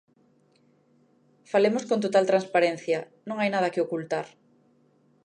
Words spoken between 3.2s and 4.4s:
non hai nada que ocultar.